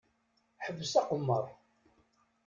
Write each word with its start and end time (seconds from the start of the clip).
Ḥbes 0.65 0.93
aqemmeṛ! 0.99 1.45